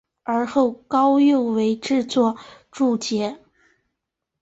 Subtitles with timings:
[0.23, 2.35] 而后高诱为之作
[2.71, 3.37] 注解。